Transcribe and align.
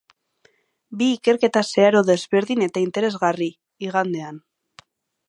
Bi 1.01 1.09
ikerketa 1.17 1.63
zeharo 1.71 2.01
desberdin 2.07 2.63
eta 2.69 2.83
interesgarri, 2.87 3.51
igandean. 3.89 4.41